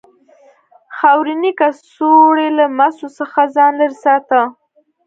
خاورینې 0.97 1.51
کڅوړې 1.59 2.49
له 2.57 2.65
مسو 2.77 3.07
څخه 3.17 3.39
ځان 3.55 3.71
لرې 3.79 3.97
ساته. 4.03 4.41